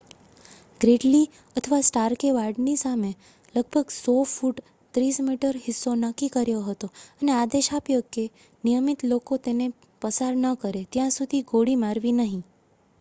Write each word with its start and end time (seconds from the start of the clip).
ગ્રીડલી 0.81 1.25
અથવા 1.55 1.81
સ્ટાર્કે 1.83 2.29
વાડની 2.35 2.73
સામે 2.77 3.11
લગભગ 3.55 3.93
100 3.97 4.15
ફુટ 4.31 4.63
30 4.93 5.27
મી 5.27 5.37
હિસ્સો 5.67 5.93
નક્કી 5.99 6.31
કર્યો 6.31 6.63
હતો 6.65 6.89
અને 7.19 7.35
આદેશ 7.35 7.71
આપ્યો 7.73 8.03
કે 8.07 8.17
કે 8.17 8.49
નિયમિત 8.63 8.99
લોકો 9.07 9.33
તેને 9.43 9.65
પસાર 10.01 10.33
ન 10.39 10.57
કરે 10.61 10.81
ત્યાં 10.91 11.15
સુધી 11.15 11.47
ગોળી 11.49 11.79
મારવી 11.79 12.17
નહીં 12.17 12.43